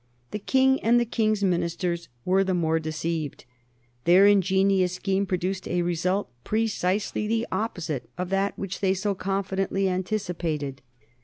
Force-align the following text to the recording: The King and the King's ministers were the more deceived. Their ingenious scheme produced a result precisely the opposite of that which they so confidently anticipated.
The 0.31 0.39
King 0.39 0.79
and 0.79 0.99
the 0.99 1.05
King's 1.05 1.43
ministers 1.43 2.09
were 2.25 2.43
the 2.43 2.55
more 2.55 2.79
deceived. 2.79 3.45
Their 4.05 4.25
ingenious 4.25 4.93
scheme 4.95 5.27
produced 5.27 5.67
a 5.67 5.83
result 5.83 6.31
precisely 6.43 7.27
the 7.27 7.45
opposite 7.51 8.09
of 8.17 8.29
that 8.29 8.57
which 8.57 8.79
they 8.79 8.95
so 8.95 9.13
confidently 9.13 9.87
anticipated. 9.87 10.81